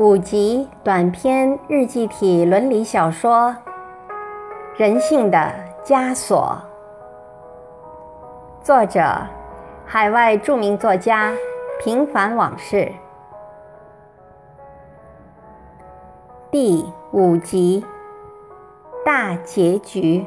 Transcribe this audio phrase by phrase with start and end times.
[0.00, 3.54] 五集短篇日记体伦理小说
[4.80, 5.52] 《人性的
[5.84, 6.56] 枷锁》，
[8.64, 9.02] 作者：
[9.84, 11.34] 海外著名作家
[11.84, 12.90] 平凡往事，
[16.50, 17.84] 第五集
[19.04, 20.24] 大结局。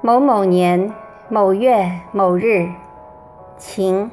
[0.00, 0.92] 某某年
[1.28, 2.68] 某月某日。
[3.56, 4.10] 晴。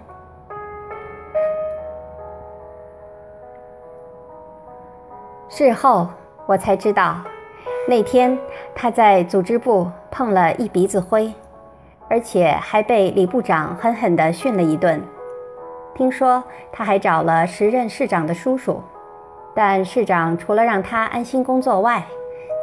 [5.49, 6.07] 事后
[6.45, 7.17] 我才知道，
[7.87, 8.37] 那天
[8.73, 11.33] 他在组织部碰了一鼻子灰，
[12.09, 15.01] 而且还被李部长狠狠地训了一顿。
[15.93, 18.81] 听说他还找了时任市长的叔叔，
[19.53, 22.03] 但市长除了让他安心工作外，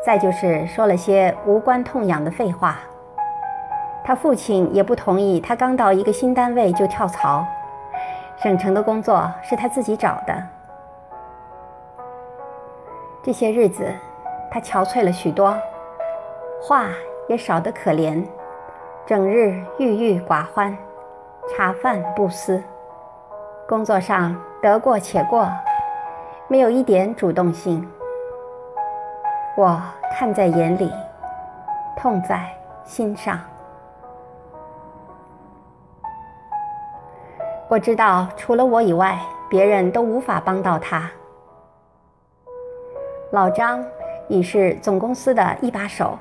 [0.04, 2.78] 再就是说了些无关痛痒的废话。
[4.08, 7.44] 他父亲也不同意他刚到一个新单位就跳槽，
[8.38, 10.42] 省城的工作是他自己找的。
[13.22, 13.86] 这些日子，
[14.50, 15.54] 他憔悴了许多，
[16.62, 16.86] 话
[17.28, 18.24] 也少得可怜，
[19.04, 20.74] 整日郁郁寡欢，
[21.54, 22.62] 茶饭不思，
[23.68, 25.46] 工作上得过且过，
[26.48, 27.86] 没有一点主动性。
[29.54, 29.78] 我
[30.18, 30.90] 看在眼里，
[31.94, 32.48] 痛在
[32.84, 33.38] 心上。
[37.70, 41.10] 我知道，除了我以外，别人都无法帮到他。
[43.30, 43.84] 老张
[44.26, 46.18] 已是总公司的一把手，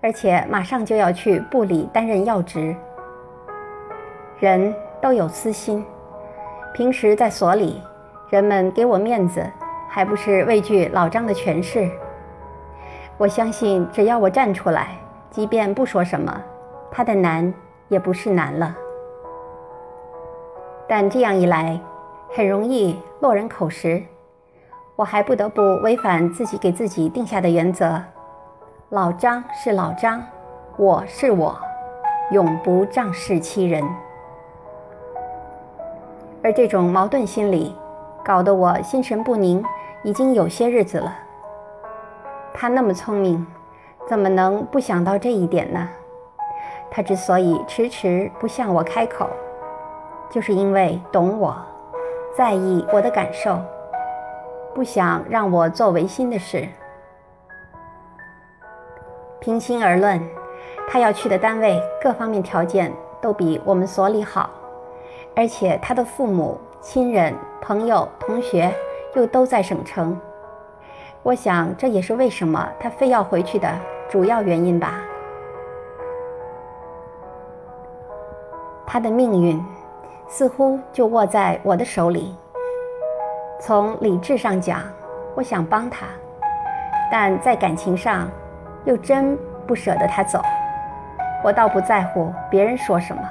[0.00, 2.74] 而且马上就要去部里担任要职。
[4.40, 5.86] 人都有私心，
[6.72, 7.80] 平时在所里，
[8.28, 9.48] 人们给我面子，
[9.88, 11.88] 还不是畏惧老张的权势？
[13.16, 14.88] 我相信，只要我站出来，
[15.30, 16.36] 即便不说什么，
[16.90, 17.54] 他的难
[17.86, 18.76] 也不是难了。
[20.86, 21.80] 但这样一来，
[22.34, 24.02] 很容易落人口实，
[24.96, 28.00] 我还不得不违反自己给自己定下的原则：
[28.90, 30.22] 老张是老张，
[30.76, 31.58] 我是我，
[32.30, 33.82] 永不仗势欺人。
[36.42, 37.74] 而这种矛盾心理，
[38.22, 39.64] 搞得我心神不宁，
[40.02, 41.16] 已经有些日子了。
[42.52, 43.46] 他那么聪明，
[44.06, 45.88] 怎么能不想到这一点呢？
[46.90, 49.28] 他之所以迟迟不向我开口。
[50.34, 51.54] 就是因为懂我，
[52.36, 53.56] 在意我的感受，
[54.74, 56.66] 不想让我做违心的事。
[59.38, 60.20] 平心而论，
[60.88, 64.50] 他要去的单位各方面条件都比我们所里好，
[65.36, 68.74] 而且他的父母亲人、朋友、同学
[69.14, 70.18] 又都在省城。
[71.22, 73.72] 我想这也是为什么他非要回去的
[74.08, 75.00] 主要原因吧。
[78.84, 79.64] 他的命运。
[80.26, 82.34] 似乎就握在我的手里。
[83.60, 84.80] 从理智上讲，
[85.34, 86.06] 我想帮他，
[87.10, 88.28] 但在感情上，
[88.84, 90.40] 又真不舍得他走。
[91.42, 93.22] 我倒不在乎别人说什么，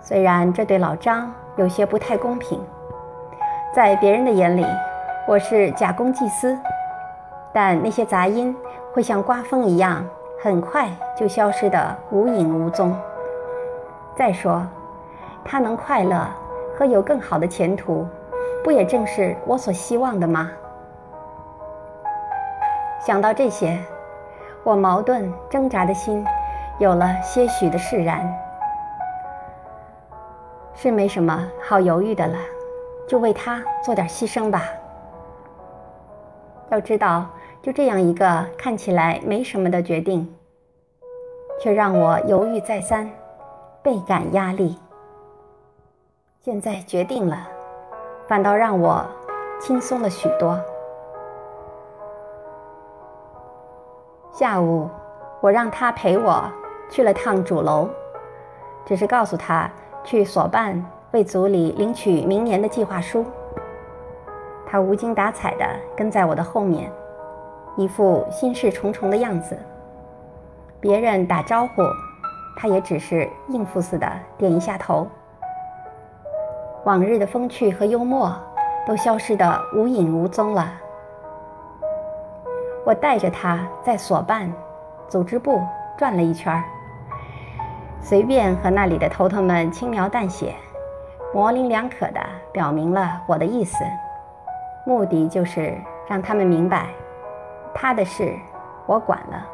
[0.00, 2.60] 虽然这对老张有些不太公平。
[3.74, 4.66] 在别人的眼里，
[5.26, 6.56] 我是假公济私，
[7.52, 8.56] 但那些杂音
[8.94, 10.04] 会像刮风一样，
[10.42, 12.96] 很快就消失得无影无踪。
[14.16, 14.66] 再说。
[15.50, 16.28] 他能快乐
[16.76, 18.06] 和有更好的前途，
[18.62, 20.50] 不也正是我所希望的吗？
[23.00, 23.78] 想到这些，
[24.62, 26.22] 我矛盾挣扎的心
[26.78, 28.30] 有了些许的释然。
[30.74, 32.36] 是没什么好犹豫的了，
[33.08, 34.64] 就为他做点牺牲吧。
[36.68, 37.24] 要知道，
[37.62, 40.30] 就这样一个看起来没什么的决定，
[41.58, 43.10] 却让我犹豫再三，
[43.82, 44.78] 倍感压力。
[46.48, 47.46] 现在决定了，
[48.26, 49.04] 反倒让我
[49.60, 50.58] 轻松了许多。
[54.32, 54.88] 下午，
[55.42, 56.50] 我让他陪我
[56.88, 57.86] 去了趟主楼，
[58.86, 59.70] 只是告诉他
[60.02, 63.26] 去所办为组里领取明年的计划书。
[64.66, 66.90] 他无精打采地跟在我的后面，
[67.76, 69.54] 一副心事重重的样子。
[70.80, 71.82] 别人打招呼，
[72.56, 75.06] 他也只是应付似的点一下头。
[76.88, 78.34] 往日的风趣和幽默
[78.86, 80.72] 都消失得无影无踪了。
[82.82, 84.50] 我带着他在所办
[85.06, 85.60] 组织部
[85.98, 86.64] 转了一圈，
[88.00, 90.54] 随便和那里的头头们轻描淡写、
[91.34, 92.20] 模棱两可地
[92.52, 93.84] 表明了我的意思，
[94.86, 95.76] 目的就是
[96.06, 96.86] 让他们明白，
[97.74, 98.34] 他的事
[98.86, 99.46] 我管了。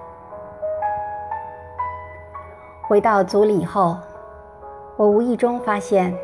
[2.82, 3.96] 回到组里以后，
[4.96, 6.16] 我无意中发现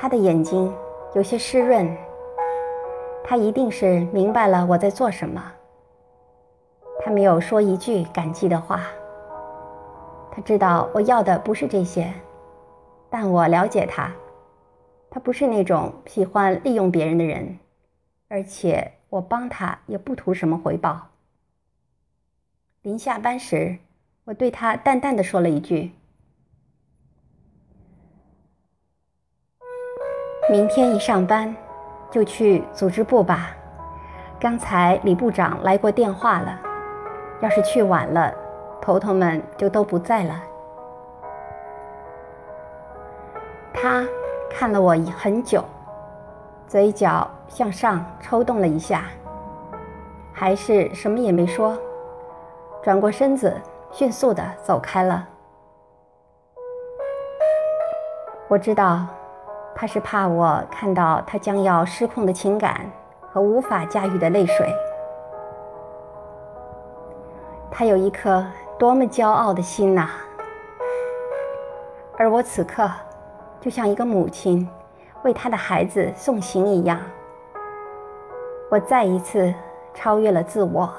[0.00, 0.74] 他的眼睛
[1.14, 1.94] 有些湿润，
[3.22, 5.52] 他一定是明白了我在做什么。
[7.04, 8.80] 他没有说一句感激的话。
[10.32, 12.10] 他知道我要的不是这些，
[13.10, 14.10] 但我了解他，
[15.10, 17.58] 他不是那种喜欢利用别人的人，
[18.28, 21.08] 而且我帮他也不图什么回报。
[22.80, 23.76] 临下班时，
[24.24, 25.92] 我对他淡淡的说了一句
[30.50, 31.54] ：“明天一上班
[32.10, 33.50] 就去组织部吧。
[34.40, 36.58] 刚才李部长来过电话了，
[37.38, 38.34] 要是去晚了。”
[38.82, 40.42] 头头们就都不在了。
[43.72, 44.04] 他
[44.50, 45.62] 看了我很久，
[46.66, 49.04] 嘴角向上抽动了一下，
[50.32, 51.78] 还是什么也没说，
[52.82, 53.54] 转过身子，
[53.92, 55.28] 迅速的走开了。
[58.48, 59.06] 我知道，
[59.74, 62.90] 他是怕我看到他将要失控的情感
[63.30, 64.74] 和无法驾驭的泪水。
[67.70, 68.44] 他有一颗。
[68.80, 70.08] 多么骄傲的心呐！
[72.16, 72.90] 而我此刻
[73.60, 74.66] 就像一个母亲
[75.22, 76.98] 为她的孩子送行一样，
[78.70, 79.52] 我再一次
[79.92, 80.90] 超越了自我，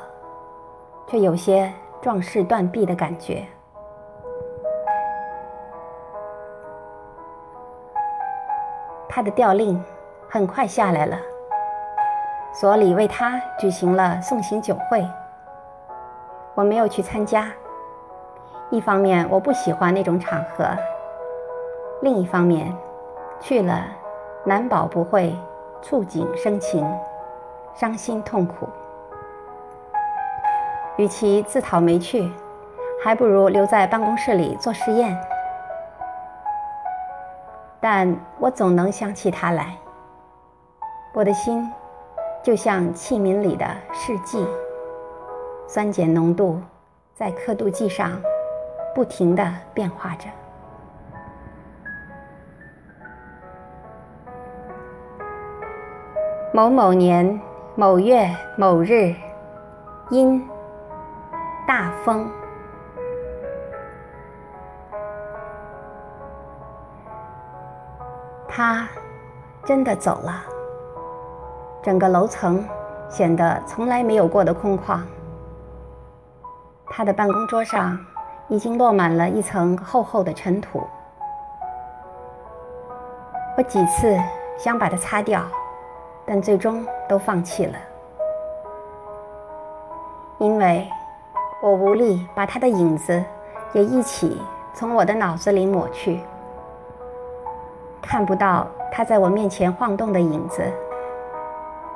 [1.08, 1.74] 却有些
[2.04, 3.48] 壮士断臂的感觉。
[9.14, 9.84] 他的调令
[10.30, 11.18] 很快下来了，
[12.54, 15.06] 所里为他举行了送行酒会，
[16.56, 17.52] 我没有去参加。
[18.70, 20.66] 一方面我不喜欢那种场合，
[22.02, 22.74] 另一方面，
[23.42, 23.84] 去了
[24.46, 25.38] 难保不会
[25.82, 26.90] 触景生情，
[27.74, 28.70] 伤心痛苦。
[30.96, 32.32] 与其自讨没趣，
[33.04, 35.20] 还不如留在办公室里做实验。
[37.82, 39.78] 但我总能想起他来，
[41.14, 41.68] 我的心
[42.44, 44.48] 就像器皿里的试剂，
[45.68, 46.62] 酸碱浓度
[47.14, 48.22] 在刻度计上。
[48.94, 50.28] 不停的变化着。
[56.54, 57.40] 某某年
[57.76, 59.16] 某月某日，
[60.10, 60.46] 阴，
[61.66, 62.30] 大风，
[68.54, 68.88] 他
[69.66, 70.44] 真的走了。
[71.82, 72.64] 整个楼层
[73.10, 75.00] 显得从来没有过的空旷。
[76.88, 77.98] 他的办公桌上。
[78.48, 80.86] 已经落满了一层厚厚的尘土。
[83.56, 84.20] 我几次
[84.58, 85.42] 想把它擦掉，
[86.26, 87.78] 但最终都放弃了，
[90.38, 90.86] 因为
[91.64, 93.24] 我无力把他的影子
[93.72, 94.42] 也一起
[94.74, 96.20] 从我的脑子里抹去。
[98.12, 100.62] 看不到他在我面前晃动的影子，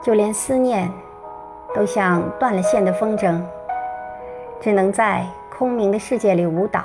[0.02, 0.90] 就连思念
[1.74, 3.42] 都像断了线的风筝，
[4.62, 5.26] 只能在。
[5.58, 6.82] 空明的世界里舞蹈，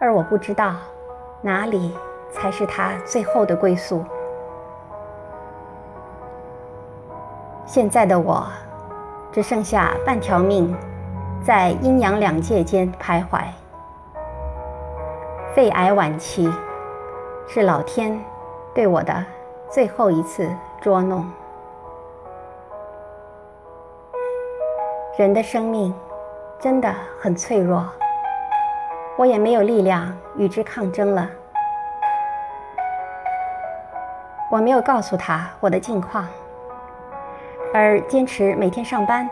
[0.00, 0.74] 而我不知道
[1.40, 1.96] 哪里
[2.32, 4.04] 才是他最后的归宿。
[7.64, 8.44] 现在的我，
[9.30, 10.76] 只剩下半条命，
[11.44, 13.40] 在阴阳两界间徘徊。
[15.54, 16.52] 肺癌晚期，
[17.48, 18.22] 是老天
[18.72, 19.24] 对我的
[19.68, 20.48] 最后一次
[20.80, 21.28] 捉弄。
[25.18, 25.94] 人的生命。
[26.60, 27.86] 真的很脆弱，
[29.16, 31.30] 我也没有力量与之抗争了。
[34.50, 36.26] 我没有告诉他我的近况，
[37.72, 39.30] 而坚持每天上班，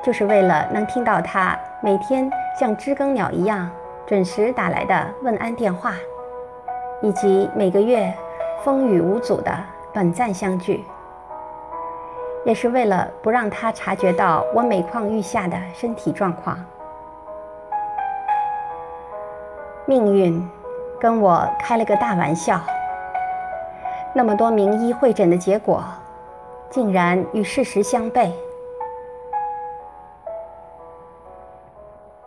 [0.00, 3.68] 就是为了能听到他每天像知更鸟一样
[4.06, 5.94] 准时打来的问安电话，
[7.02, 8.12] 以及每个月
[8.62, 9.52] 风雨无阻的
[9.92, 10.84] 短暂相聚。
[12.44, 16.58] 也是为了不让他察觉到我每况愈下的身体状况。
[19.84, 20.48] 命运
[20.98, 22.60] 跟我开了个大玩笑。
[24.14, 25.84] 那么多名医会诊的结果，
[26.70, 28.30] 竟然与事实相悖。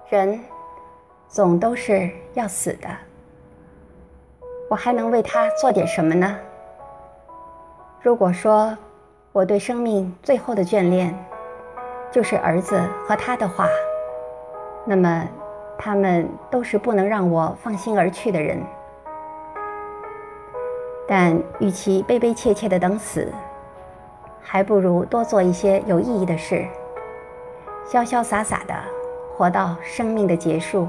[0.10, 0.40] 人
[1.28, 2.88] 总都是要死的，
[4.74, 6.36] 我还能为他做点什么呢？
[8.02, 8.76] 如果说。
[9.32, 11.12] 我对生命最后的眷恋，
[12.12, 13.68] 就是儿子和他的话。
[14.86, 15.28] 那么，
[15.76, 18.62] 他们都是不能让我放心而去的人。
[21.08, 23.34] 但与其悲悲切切的等死，
[24.40, 26.64] 还不如多做一些有意义的事，
[27.88, 28.76] 潇潇洒洒的
[29.36, 30.88] 活到生命的结束。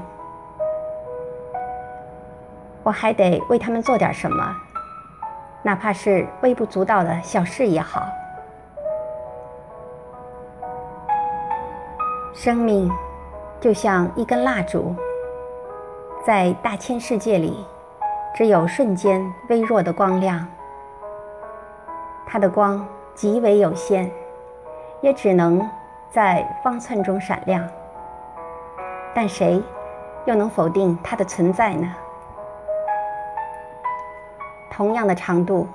[2.85, 4.55] 我还得为他们做点什么，
[5.63, 8.07] 哪怕是微不足道的小事也好。
[12.31, 12.91] 生命
[13.59, 14.93] 就像一根蜡烛，
[16.23, 17.65] 在大千世界里，
[18.35, 20.45] 只有瞬间微弱的光亮。
[22.27, 24.11] 它的光极为有限，
[25.01, 25.67] 也只能
[26.11, 27.67] 在方寸中闪亮。
[29.11, 29.59] 但谁
[30.25, 31.91] 又能否定它的存在呢？
[34.75, 35.65] 同样的长度，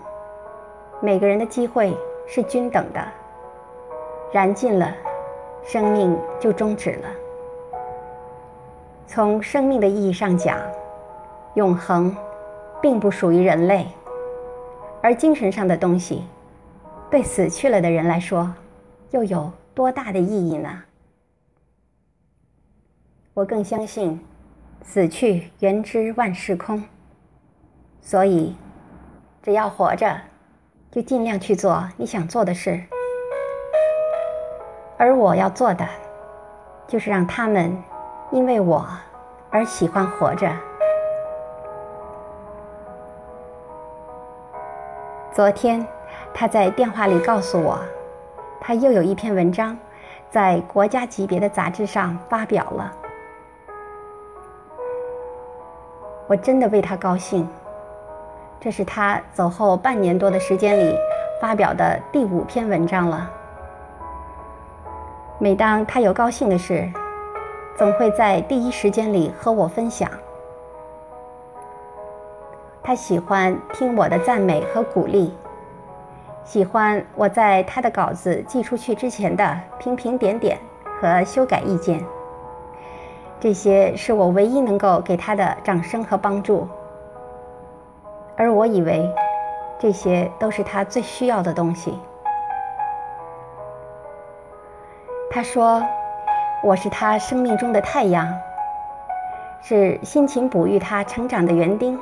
[1.00, 1.96] 每个人的机会
[2.28, 3.02] 是均等的。
[4.30, 4.94] 燃尽了，
[5.64, 7.08] 生命就终止了。
[9.06, 10.60] 从生命的意义上讲，
[11.54, 12.14] 永恒
[12.82, 13.86] 并不属于人类，
[15.02, 16.26] 而精神上的东西，
[17.10, 18.52] 对死去了的人来说，
[19.12, 20.82] 又有多大的意义呢？
[23.32, 24.20] 我更相信，
[24.82, 26.84] 死去原知万事空，
[28.02, 28.54] 所以。
[29.42, 30.20] 只要活着，
[30.90, 32.78] 就尽量去做你想做的事。
[34.98, 35.86] 而我要做的，
[36.86, 37.74] 就是让他们
[38.30, 38.86] 因为我
[39.48, 40.50] 而喜欢活着。
[45.32, 45.86] 昨天，
[46.34, 47.78] 他在电话里告诉我，
[48.60, 49.74] 他又有一篇文章
[50.28, 52.92] 在国家级别的杂志上发表了。
[56.26, 57.48] 我真的为他高兴。
[58.60, 60.94] 这是他走后半年多的时间里
[61.40, 63.30] 发表的第五篇文章了。
[65.38, 66.86] 每当他有高兴的事，
[67.74, 70.10] 总会在第一时间里和我分享。
[72.82, 75.34] 他喜欢听我的赞美和鼓励，
[76.44, 80.58] 喜欢我在他的稿子寄出去之前的评评点点
[81.00, 82.04] 和修改意见。
[83.38, 86.68] 这些是我唯一能够给他的掌声和帮助。
[88.40, 89.06] 而我以为，
[89.78, 92.00] 这些都是他最需要的东西。
[95.30, 95.84] 他说
[96.64, 98.26] ：“我是他生命中的太阳，
[99.60, 102.00] 是辛勤哺育他成长的园丁。”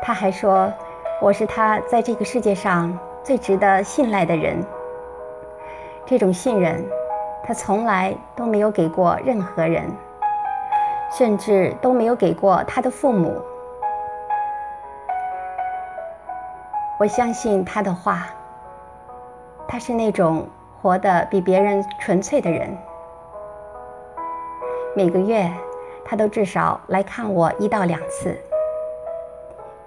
[0.00, 0.72] 他还说
[1.20, 4.64] ：“我是他在这个世界上最值得信赖的人。”
[6.06, 6.86] 这种信任，
[7.42, 9.92] 他从来都没有给过任何人，
[11.10, 13.42] 甚至都没有给过他的父母。
[16.98, 18.26] 我相信他的话。
[19.68, 20.48] 他是那种
[20.80, 22.76] 活得比别人纯粹的人。
[24.96, 25.52] 每个月，
[26.04, 28.34] 他都至少来看我一到两次。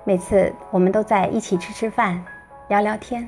[0.03, 2.24] 每次我们都在一起吃吃饭、
[2.68, 3.27] 聊聊天，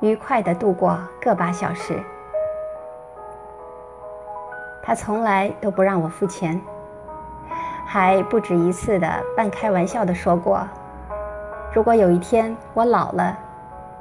[0.00, 2.00] 愉快地度过个把小时。
[4.82, 6.58] 他从来都不让我付钱，
[7.84, 10.66] 还不止一次的半开玩笑地说过。
[11.70, 13.36] 如果有一天我老了，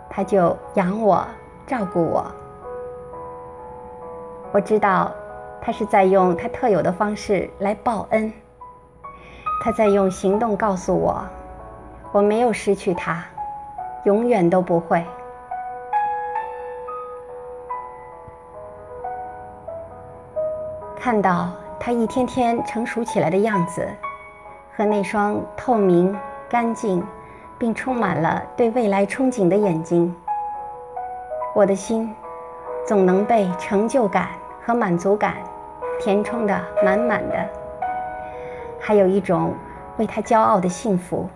[0.09, 1.25] 他就养我、
[1.65, 2.25] 照顾我。
[4.53, 5.11] 我知道，
[5.61, 8.31] 他是在用他特有的方式来报恩。
[9.61, 11.21] 他在用行动告诉我，
[12.13, 13.23] 我没有失去他，
[14.05, 15.05] 永远都不会。
[20.95, 23.87] 看到他一天天成熟起来的样子，
[24.75, 26.17] 和那双透明、
[26.49, 27.05] 干净。
[27.59, 30.15] 并充满了对未来憧憬的眼睛，
[31.55, 32.13] 我的心
[32.85, 34.29] 总能被成就感
[34.65, 35.37] 和满足感
[35.99, 37.49] 填充的满满的，
[38.79, 39.53] 还有一种
[39.97, 41.27] 为他骄傲的幸福。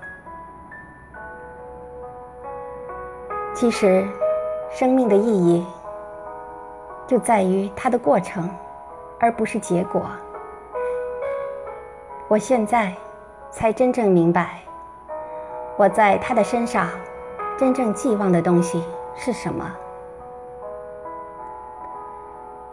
[3.54, 4.08] 其实，
[4.70, 5.66] 生命的意义
[7.06, 8.50] 就在于它的过程，
[9.20, 10.06] 而不是结果。
[12.28, 12.94] 我现在
[13.52, 14.60] 才真正明白。
[15.82, 16.88] 我在他的身上
[17.58, 18.84] 真正寄望的东西
[19.16, 19.66] 是什么？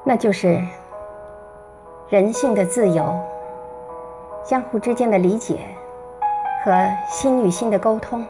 [0.05, 0.63] 那就是
[2.11, 3.19] 人性的自由、
[4.45, 5.61] 相互之间的理解
[6.63, 8.23] 和心与心的沟通，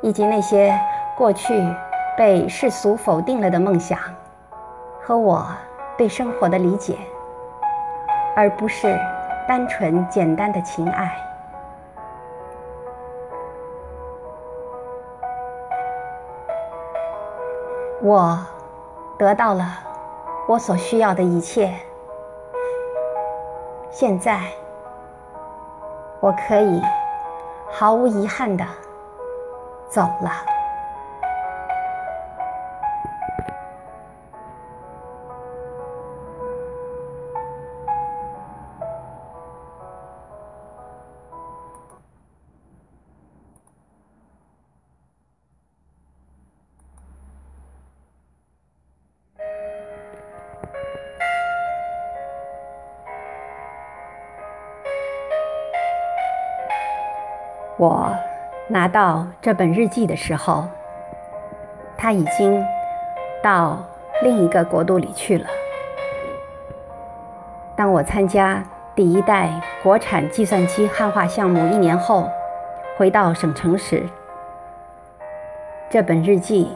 [0.00, 0.76] 以及那些
[1.16, 1.54] 过去
[2.18, 3.96] 被世俗否定了的梦想
[5.00, 5.46] 和我
[5.96, 6.96] 对生活的理解，
[8.34, 8.98] 而不是
[9.46, 11.16] 单纯简单的情爱。
[18.06, 18.38] 我
[19.16, 19.64] 得到了
[20.46, 21.74] 我所需要的一切，
[23.90, 24.42] 现在
[26.20, 26.82] 我可以
[27.72, 28.62] 毫无遗憾的
[29.88, 30.53] 走了。
[57.84, 58.16] 我
[58.68, 60.64] 拿到这本日记的时候，
[61.98, 62.64] 他已经
[63.42, 63.76] 到
[64.22, 65.44] 另一个国度里去了。
[67.76, 68.64] 当我参加
[68.94, 69.50] 第一代
[69.82, 72.26] 国产计算机汉化项目一年后，
[72.96, 74.02] 回到省城时，
[75.90, 76.74] 这本日记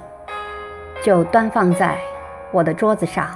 [1.03, 1.97] 就端放在
[2.51, 3.27] 我的桌子上，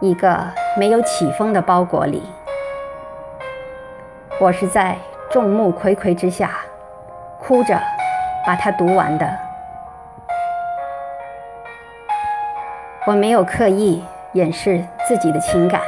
[0.00, 0.36] 一个
[0.76, 2.24] 没有起封的包裹里。
[4.40, 4.96] 我是在
[5.30, 6.50] 众目睽睽之下，
[7.52, 7.78] 哭着
[8.46, 9.38] 把它读完的。
[13.06, 15.82] 我没有刻意掩饰自己的情感。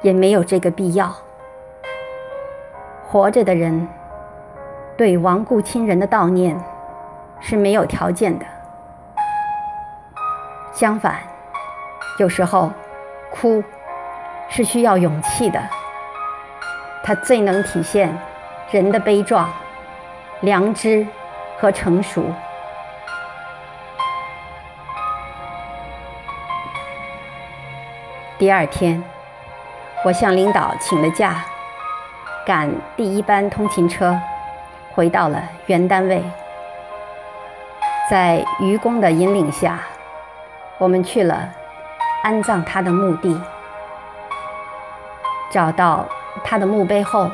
[0.00, 1.14] 也没有这个必要。
[3.06, 3.86] 活着的人
[4.96, 6.58] 对亡故亲人的悼念
[7.40, 8.46] 是没有条件的。
[10.72, 11.16] 相反，
[12.18, 12.70] 有时候
[13.30, 13.62] 哭
[14.48, 15.60] 是需要勇气的。
[17.02, 18.14] 它最能体现
[18.70, 19.48] 人的悲壮、
[20.44, 21.06] 良知
[21.58, 22.24] 和成熟。
[28.38, 29.02] 第二天。
[30.06, 31.42] 我向领导请了假，
[32.44, 34.20] 赶第一班通勤车，
[34.92, 36.22] 回到了原单位。
[38.10, 39.78] 在愚公的引领下，
[40.76, 41.48] 我们去了
[42.22, 43.40] 安葬他的墓地。
[45.50, 46.04] 找到
[46.44, 47.30] 他的墓碑后，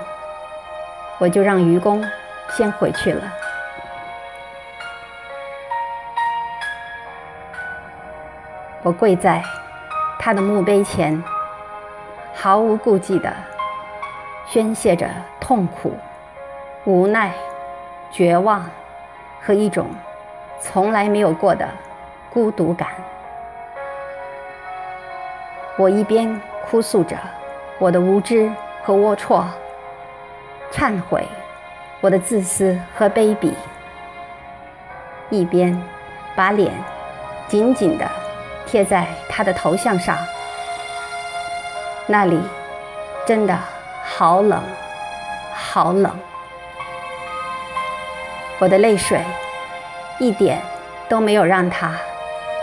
[1.19, 2.09] 我就让愚公
[2.51, 3.23] 先回去了。
[8.83, 9.43] 我跪在
[10.19, 11.23] 他的墓碑前。
[12.43, 13.31] 毫无顾忌地
[14.47, 15.07] 宣泄着
[15.39, 15.95] 痛苦、
[16.85, 17.31] 无奈、
[18.11, 18.65] 绝望
[19.43, 19.91] 和一种
[20.59, 21.69] 从来没有过的
[22.33, 22.89] 孤独感。
[25.77, 27.15] 我一边哭诉着
[27.79, 28.51] 我的无知
[28.83, 29.45] 和龌龊，
[30.73, 31.29] 忏悔
[32.01, 33.53] 我的自私和卑鄙，
[35.29, 35.79] 一边
[36.35, 36.73] 把脸
[37.47, 38.09] 紧紧地
[38.67, 40.17] 贴在他的头像上。
[42.07, 42.41] 那里
[43.27, 43.57] 真的
[44.03, 44.63] 好冷，
[45.53, 46.11] 好冷。
[48.59, 49.23] 我的泪水
[50.19, 50.59] 一点
[51.09, 51.93] 都没有让他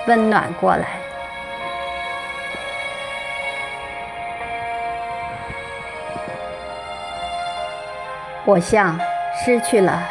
[0.08, 0.88] 温暖过来。
[8.46, 9.00] 我像
[9.46, 10.04] 失去了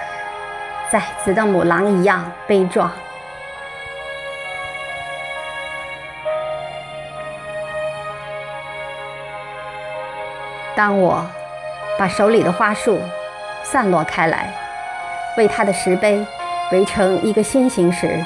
[0.90, 2.90] 崽子的母狼一样悲壮。
[10.74, 11.26] 当我
[11.98, 13.00] 把手里的花束
[13.62, 14.52] 散落开来，
[15.36, 16.24] 为他的石碑
[16.70, 18.22] 围成一个心形时，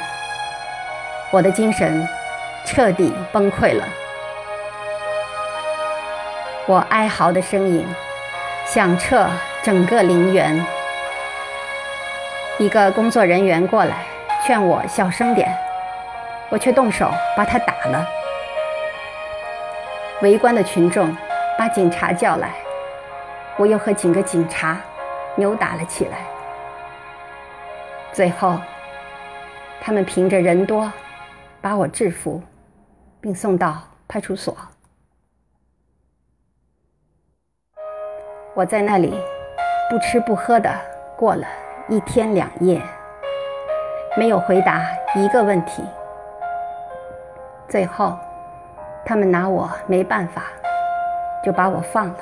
[1.30, 2.06] 我的精神
[2.66, 3.84] 彻底崩溃了。
[6.66, 7.86] 我哀嚎的声音
[8.66, 9.28] 响彻
[9.62, 10.64] 整个陵园。
[12.60, 14.04] 一个工作人员过来
[14.46, 15.50] 劝我小声点，
[16.48, 18.06] 我却动手把他打了。
[20.22, 21.12] 围观的群众。
[21.58, 22.54] 把警察叫来，
[23.58, 24.80] 我又和几个警察
[25.34, 26.20] 扭打了起来。
[28.14, 28.58] 最后，
[29.78, 30.90] 他们凭着人多，
[31.60, 32.42] 把我制服，
[33.20, 34.56] 并送到派出所。
[38.54, 39.12] 我在那里
[39.90, 40.74] 不吃不喝的
[41.14, 41.46] 过了
[41.90, 42.80] 一天两夜，
[44.16, 44.80] 没有回答
[45.16, 45.84] 一个问题。
[47.68, 48.16] 最后，
[49.04, 50.44] 他们拿我没办法。
[51.42, 52.16] 就把我放了，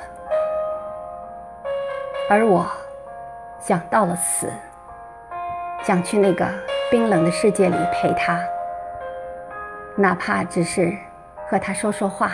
[2.29, 2.65] 而我
[3.59, 4.49] 想到了死，
[5.83, 6.47] 想去那个
[6.89, 8.39] 冰冷的世界里陪他，
[9.97, 10.97] 哪怕只是
[11.49, 12.31] 和他说说话。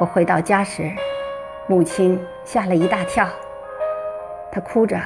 [0.00, 0.90] 我回到家时，
[1.66, 3.28] 母亲吓了一大跳，
[4.50, 4.98] 她哭着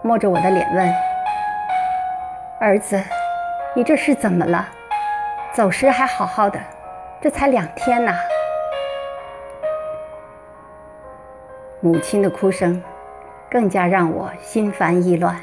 [0.00, 0.94] 摸着我的脸问
[2.58, 2.98] ：“儿子。”
[3.76, 4.66] 你这是怎么了？
[5.52, 6.58] 走时还好好的，
[7.20, 8.14] 这才两天呐！
[11.80, 12.82] 母亲的哭声
[13.50, 15.36] 更加让我心烦意乱。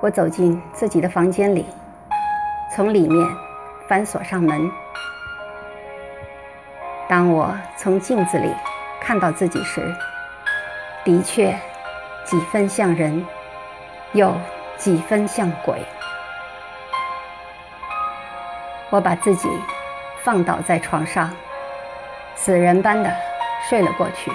[0.00, 1.66] 我走进自己的房间里，
[2.74, 3.26] 从里面
[3.88, 4.70] 反锁上门。
[7.08, 8.52] 当我从镜子里
[9.00, 9.94] 看到自己时，
[11.04, 11.56] 的确
[12.24, 13.24] 几分像人，
[14.12, 14.34] 又
[14.76, 15.80] 几分像鬼。
[18.90, 19.48] 我把自己
[20.24, 21.30] 放倒在床上，
[22.34, 23.12] 死人般的
[23.68, 24.32] 睡了过去。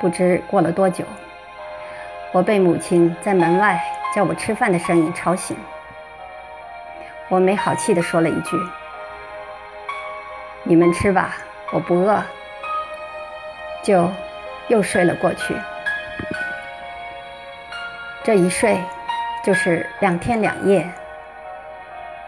[0.00, 1.04] 不知过了多久，
[2.32, 3.80] 我被母亲在门外
[4.12, 5.56] 叫我吃饭的声音吵醒。
[7.28, 8.56] 我没好气地说了一句
[10.70, 11.34] ：“你们吃吧，
[11.72, 12.22] 我不饿。”
[13.82, 14.08] 就
[14.68, 15.52] 又睡了过去。
[18.22, 18.80] 这一睡
[19.44, 20.88] 就是两天两夜。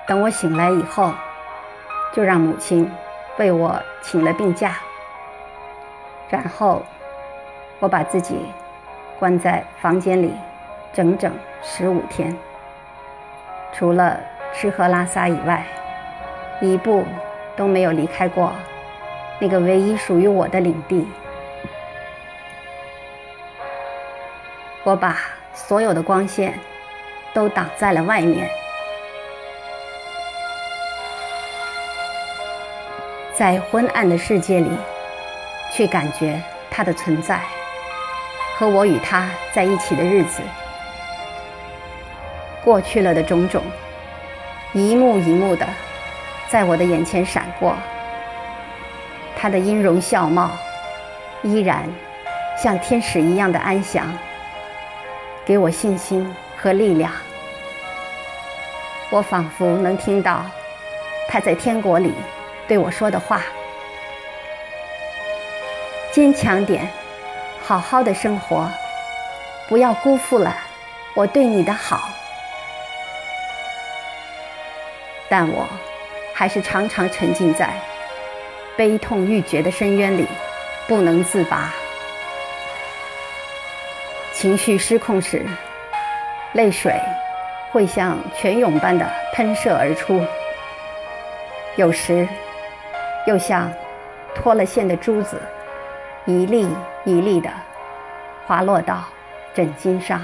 [0.08, 1.14] 等我醒来以后，
[2.12, 2.90] 就让母亲
[3.36, 4.74] 为我请了病假，
[6.28, 6.84] 然后
[7.78, 8.44] 我把自己
[9.20, 10.34] 关在房间里
[10.92, 12.36] 整整十五天，
[13.72, 14.18] 除了
[14.52, 15.64] 吃喝拉撒以外，
[16.60, 17.06] 一步
[17.62, 18.52] 都没有离开过
[19.38, 21.06] 那个唯一属于我的领地。
[24.82, 25.16] 我把
[25.54, 26.58] 所有的光线
[27.32, 28.50] 都挡在了外面。
[33.32, 34.68] 在昏暗的世界里，
[35.72, 37.40] 去感觉它的存在，
[38.58, 40.42] 和我与它在一起的日子，
[42.64, 43.62] 过去了的种种，
[44.72, 45.64] 一幕一幕的
[46.52, 47.74] 在我的眼前闪过。
[49.34, 50.50] 他的音容笑貌，
[51.42, 51.88] 依然
[52.62, 54.12] 像天使一样的安详，
[55.46, 57.10] 给我信心和力量。
[59.08, 60.44] 我仿佛能听到
[61.26, 62.12] 他在天国里。
[62.68, 63.40] 对我说的话
[66.12, 66.86] ：“坚强点，
[67.62, 68.68] 好好的生活，
[69.68, 70.54] 不要辜负了
[71.14, 72.10] 我对你的好。”
[75.28, 75.66] 但我
[76.32, 77.70] 还是常常沉浸在
[78.76, 80.26] 悲痛欲绝的深渊里，
[80.88, 81.70] 不能自拔。
[84.32, 85.44] 情绪失控时，
[86.54, 86.94] 泪水
[87.70, 90.24] 会像泉涌般的喷射而出，
[91.76, 92.28] 有时。
[93.24, 93.72] 又像
[94.34, 95.40] 脱了线的珠子，
[96.26, 96.66] 一粒
[97.04, 97.48] 一粒的
[98.48, 99.04] 滑落到
[99.54, 100.20] 枕巾上。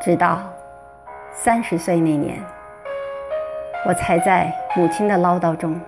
[0.00, 0.40] 直到
[1.30, 2.42] 三十岁那年，
[3.86, 5.78] 我才在母亲的唠叨中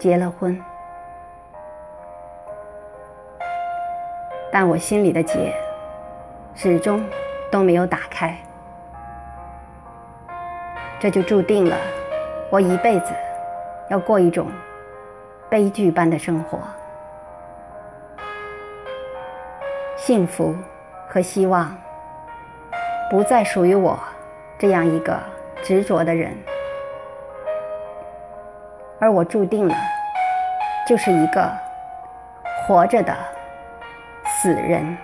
[0.00, 0.60] 结了婚。
[4.50, 5.54] 但我心里的结
[6.56, 7.04] 始终
[7.52, 8.36] 都没有打开，
[10.98, 11.76] 这就注定了
[12.50, 13.12] 我一辈子
[13.90, 14.48] 要过一种
[15.48, 16.58] 悲剧般的生活。
[19.96, 20.52] 幸福
[21.08, 21.76] 和希望
[23.14, 23.96] 不再属于我
[24.58, 25.16] 这样一个
[25.62, 26.36] 执着的人，
[28.98, 29.74] 而我注定了
[30.84, 31.48] 就是一个
[32.66, 33.14] 活着的。
[34.26, 34.98] 死人。